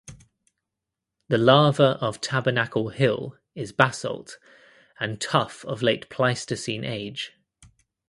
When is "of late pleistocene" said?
5.65-6.83